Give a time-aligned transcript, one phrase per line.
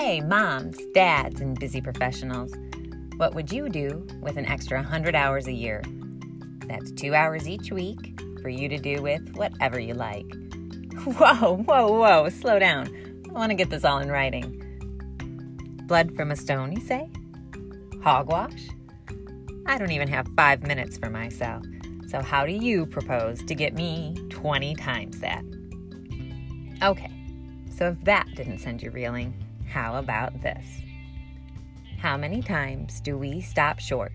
[0.00, 2.54] Hey, moms, dads, and busy professionals.
[3.18, 5.82] What would you do with an extra 100 hours a year?
[6.66, 10.24] That's two hours each week for you to do with whatever you like.
[11.04, 12.88] Whoa, whoa, whoa, slow down.
[13.28, 14.56] I want to get this all in writing.
[15.84, 17.10] Blood from a stone, you say?
[18.02, 18.70] Hogwash?
[19.66, 21.62] I don't even have five minutes for myself.
[22.08, 25.44] So, how do you propose to get me 20 times that?
[26.82, 27.12] Okay,
[27.76, 29.34] so if that didn't send you reeling,
[29.70, 30.66] how about this?
[31.98, 34.10] How many times do we stop short,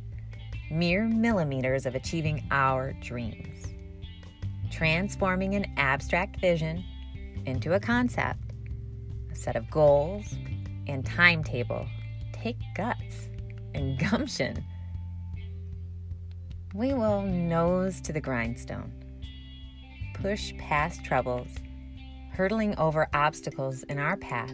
[0.70, 3.68] mere millimeters of achieving our dreams?
[4.70, 6.84] Transforming an abstract vision
[7.46, 8.40] into a concept,
[9.32, 10.36] a set of goals,
[10.88, 11.88] and timetable
[12.34, 13.30] take guts
[13.74, 14.62] and gumption.
[16.74, 18.92] We will nose to the grindstone,
[20.16, 21.48] push past troubles,
[22.34, 24.54] hurtling over obstacles in our path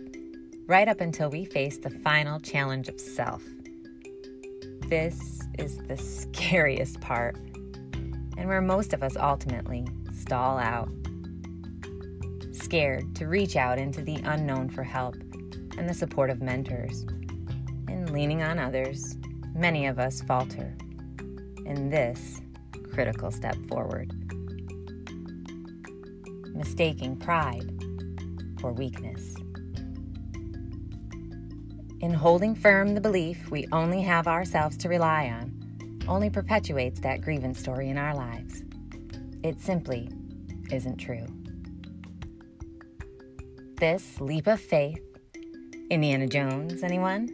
[0.71, 3.43] right up until we face the final challenge of self.
[4.87, 7.35] This is the scariest part,
[8.37, 10.87] and where most of us ultimately stall out.
[12.53, 15.15] Scared to reach out into the unknown for help
[15.77, 17.01] and the support of mentors.
[17.89, 19.17] And leaning on others,
[19.53, 20.73] many of us falter
[21.65, 22.39] in this
[22.93, 24.13] critical step forward.
[26.55, 27.69] Mistaking pride
[28.61, 29.35] for weakness
[32.01, 37.21] in holding firm the belief we only have ourselves to rely on, only perpetuates that
[37.21, 38.63] grievance story in our lives.
[39.43, 40.09] It simply
[40.71, 41.27] isn't true.
[43.77, 45.01] This leap of faith,
[45.89, 47.27] Indiana Jones, anyone?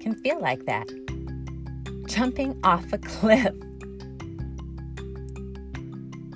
[0.00, 0.88] Can feel like that.
[2.06, 3.54] Jumping off a cliff.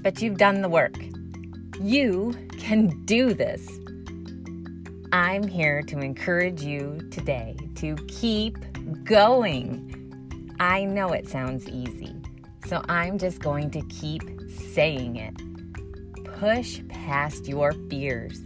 [0.02, 0.96] But you've done the work.
[1.80, 3.68] You can do this.
[5.16, 8.58] I'm here to encourage you today to keep
[9.02, 10.54] going.
[10.60, 12.14] I know it sounds easy,
[12.66, 14.20] so I'm just going to keep
[14.74, 15.34] saying it.
[16.38, 18.42] Push past your fears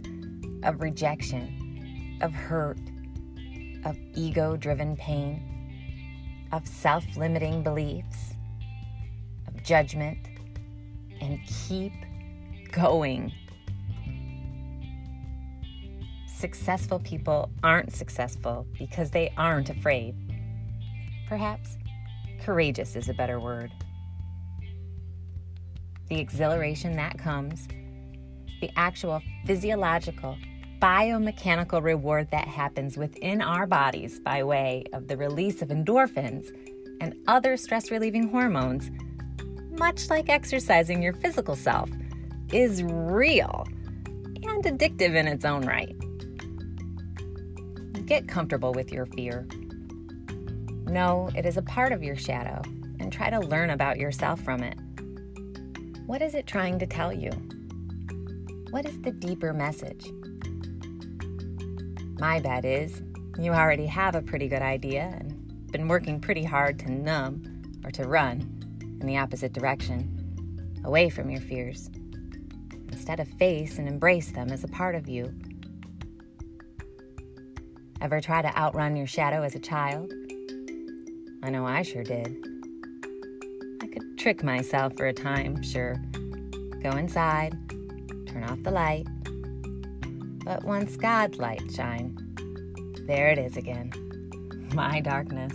[0.63, 2.79] of rejection, of hurt,
[3.83, 5.43] of ego driven pain,
[6.53, 8.35] of self limiting beliefs,
[9.45, 10.19] of judgment,
[11.19, 11.91] and keep
[12.71, 13.33] going
[16.41, 20.15] successful people aren't successful because they aren't afraid.
[21.29, 21.77] Perhaps
[22.41, 23.71] courageous is a better word.
[26.09, 27.67] The exhilaration that comes,
[28.59, 30.35] the actual physiological,
[30.79, 36.47] biomechanical reward that happens within our bodies by way of the release of endorphins
[36.99, 38.89] and other stress relieving hormones,
[39.77, 41.89] much like exercising your physical self,
[42.51, 43.67] is real
[44.43, 45.95] and addictive in its own right.
[48.11, 49.47] Get comfortable with your fear.
[50.85, 52.61] Know it is a part of your shadow
[52.99, 54.77] and try to learn about yourself from it.
[56.07, 57.31] What is it trying to tell you?
[58.71, 60.05] What is the deeper message?
[62.19, 63.01] My bet is
[63.39, 67.91] you already have a pretty good idea and been working pretty hard to numb or
[67.91, 68.41] to run
[68.99, 71.89] in the opposite direction, away from your fears,
[72.91, 75.33] instead of face and embrace them as a part of you
[78.01, 80.11] Ever try to outrun your shadow as a child?
[81.43, 82.35] I know I sure did.
[83.79, 85.97] I could trick myself for a time, sure.
[86.81, 87.55] Go inside,
[88.25, 89.05] turn off the light.
[90.43, 92.17] But once God's light shine,
[93.05, 93.91] there it is again.
[94.73, 95.53] My darkness.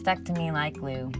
[0.00, 1.10] Stuck to me like glue.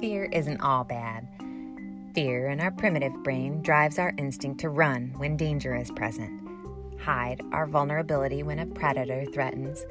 [0.00, 1.26] Fear isn't all bad.
[2.14, 6.30] Fear in our primitive brain drives our instinct to run when danger is present,
[7.00, 9.84] hide our vulnerability when a predator threatens,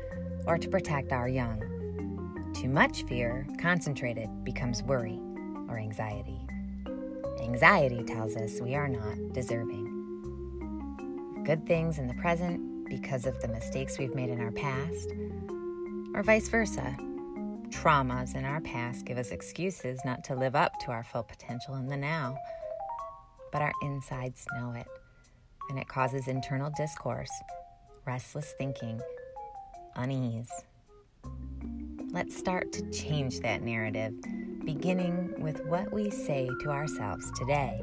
[0.45, 1.59] or to protect our young.
[2.53, 5.19] Too much fear, concentrated, becomes worry
[5.67, 6.39] or anxiety.
[7.41, 9.91] Anxiety tells us we are not deserving.
[11.43, 15.13] Good things in the present because of the mistakes we've made in our past,
[16.13, 16.95] or vice versa
[17.75, 21.75] Traumas in our past give us excuses not to live up to our full potential
[21.75, 22.37] in the now.
[23.51, 24.87] But our insides know it,
[25.69, 27.31] and it causes internal discourse,
[28.07, 29.01] restless thinking,
[29.95, 30.49] unease.
[32.11, 34.13] Let's start to change that narrative,
[34.63, 37.81] beginning with what we say to ourselves today,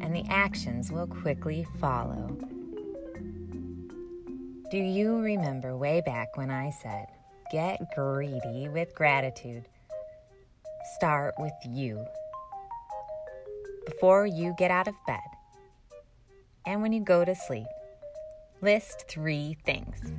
[0.00, 2.36] and the actions will quickly follow.
[4.70, 7.06] Do you remember way back when I said,
[7.50, 9.66] get greedy with gratitude.
[10.96, 12.04] Start with you.
[13.86, 15.20] Before you get out of bed
[16.64, 17.66] and when you go to sleep,
[18.60, 20.12] list three things,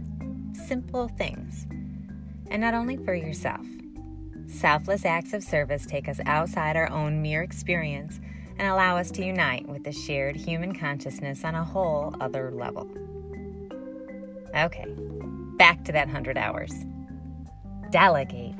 [0.67, 1.67] simple things,
[2.49, 3.65] and not only for yourself.
[4.47, 8.21] Selfless acts of service take us outside our own mere experience
[8.57, 12.89] and allow us to unite with the shared human consciousness on a whole other level.
[14.55, 14.85] Okay,
[15.57, 16.73] back to that 100 hours.
[17.91, 18.55] Delegate.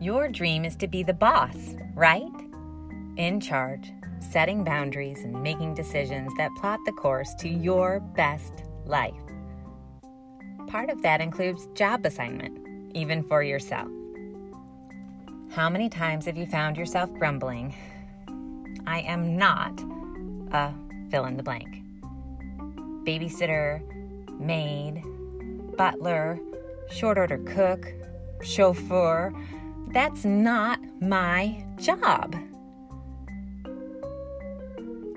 [0.00, 2.28] Your dream is to be the boss, right?
[3.16, 8.52] In charge, setting boundaries and making decisions that plot the course to your best
[8.84, 9.14] life.
[10.66, 12.58] Part of that includes job assignment,
[12.94, 13.88] even for yourself.
[15.50, 17.74] How many times have you found yourself grumbling,
[18.86, 19.82] I am not
[20.52, 20.74] a
[21.10, 21.82] fill in the blank?
[23.06, 23.80] Babysitter,
[24.38, 25.02] maid,
[25.78, 26.38] butler,
[26.90, 27.86] short order cook,
[28.44, 29.32] chauffeur.
[29.88, 32.36] That's not my job.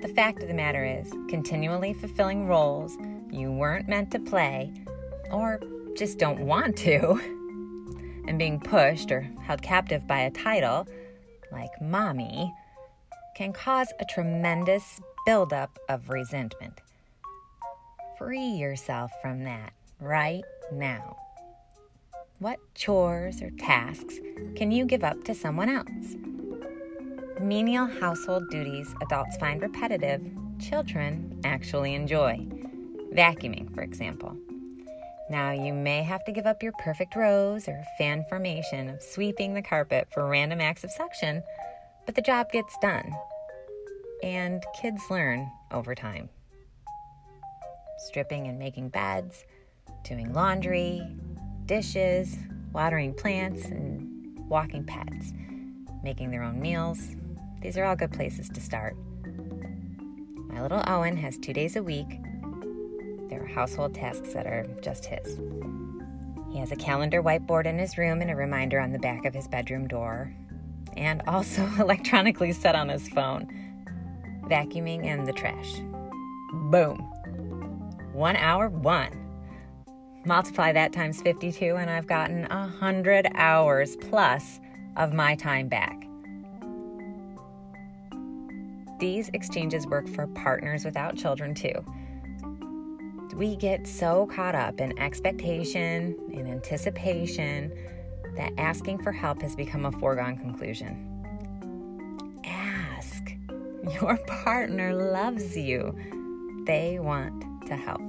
[0.00, 2.96] The fact of the matter is, continually fulfilling roles
[3.30, 4.72] you weren't meant to play
[5.30, 5.60] or
[5.96, 7.20] just don't want to,
[8.26, 10.86] and being pushed or held captive by a title
[11.50, 12.52] like mommy
[13.36, 16.80] can cause a tremendous buildup of resentment.
[18.18, 21.16] Free yourself from that right now.
[22.40, 24.20] What chores or tasks
[24.54, 26.14] can you give up to someone else?
[27.40, 30.22] Menial household duties adults find repetitive,
[30.60, 32.46] children actually enjoy.
[33.12, 34.36] Vacuuming, for example.
[35.28, 39.54] Now, you may have to give up your perfect rows or fan formation of sweeping
[39.54, 41.42] the carpet for random acts of suction,
[42.06, 43.12] but the job gets done.
[44.22, 46.28] And kids learn over time.
[48.06, 49.44] Stripping and making beds,
[50.04, 51.02] doing laundry,
[51.68, 52.36] dishes,
[52.72, 55.32] watering plants, and walking pets,
[56.02, 57.14] making their own meals.
[57.60, 58.96] These are all good places to start.
[60.48, 62.20] My little Owen has two days a week.
[63.28, 65.38] There are household tasks that are just his.
[66.50, 69.34] He has a calendar whiteboard in his room and a reminder on the back of
[69.34, 70.34] his bedroom door,
[70.96, 73.46] and also electronically set on his phone
[74.48, 75.74] vacuuming and the trash.
[76.70, 76.96] Boom.
[78.14, 79.17] One hour, one.
[80.28, 84.60] Multiply that times 52, and I've gotten 100 hours plus
[84.98, 86.06] of my time back.
[89.00, 91.72] These exchanges work for partners without children too.
[93.36, 97.72] We get so caught up in expectation and anticipation
[98.36, 101.06] that asking for help has become a foregone conclusion.
[102.44, 103.32] Ask.
[104.02, 105.96] Your partner loves you,
[106.66, 108.07] they want to help.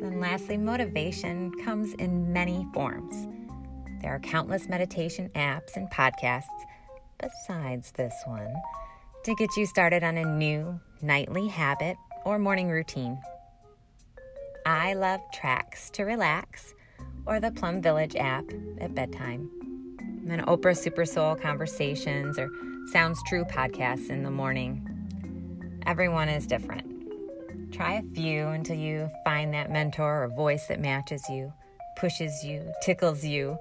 [0.00, 3.28] And lastly, motivation comes in many forms.
[4.00, 6.46] There are countless meditation apps and podcasts
[7.20, 8.52] besides this one
[9.24, 13.18] to get you started on a new nightly habit or morning routine.
[14.64, 16.74] I love tracks to relax
[17.26, 18.44] or the Plum Village app
[18.80, 19.50] at bedtime,
[20.28, 22.50] and Oprah Super Soul conversations or
[22.92, 24.86] Sounds True podcasts in the morning.
[25.86, 26.89] Everyone is different.
[27.72, 31.52] Try a few until you find that mentor or voice that matches you,
[31.96, 33.58] pushes you, tickles you.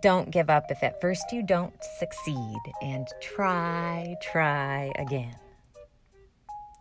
[0.00, 5.36] Don't give up if at first you don't succeed, and try, try again.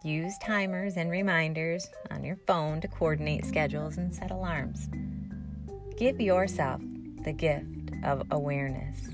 [0.03, 4.89] Use timers and reminders on your phone to coordinate schedules and set alarms.
[5.97, 6.79] Give yourself
[7.25, 7.65] the gift
[8.05, 9.09] of awareness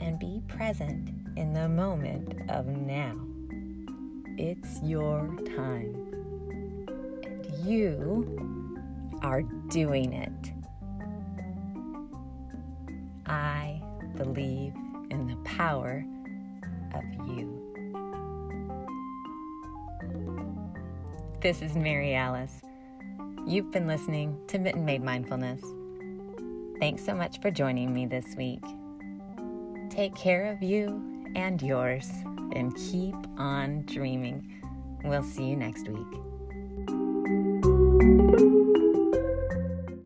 [0.00, 3.14] and be present in the moment of now.
[4.36, 6.23] It's your time.
[7.64, 10.52] You are doing it.
[13.24, 13.80] I
[14.16, 14.74] believe
[15.10, 16.04] in the power
[16.92, 17.60] of you.
[21.40, 22.60] This is Mary Alice.
[23.46, 25.62] You've been listening to Mitten Made Mindfulness.
[26.80, 28.62] Thanks so much for joining me this week.
[29.88, 32.10] Take care of you and yours,
[32.54, 34.62] and keep on dreaming.
[35.02, 36.33] We'll see you next week.
[38.04, 38.53] Música